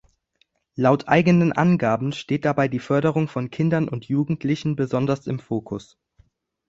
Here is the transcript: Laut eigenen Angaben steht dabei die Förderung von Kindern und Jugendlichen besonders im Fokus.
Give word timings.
Laut 0.73 1.07
eigenen 1.07 1.51
Angaben 1.53 2.11
steht 2.11 2.43
dabei 2.43 2.67
die 2.67 2.79
Förderung 2.79 3.27
von 3.27 3.51
Kindern 3.51 3.87
und 3.87 4.05
Jugendlichen 4.05 4.75
besonders 4.75 5.27
im 5.27 5.37
Fokus. 5.37 5.99